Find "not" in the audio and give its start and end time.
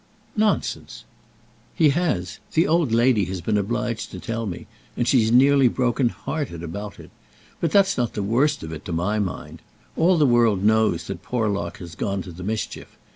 7.99-8.13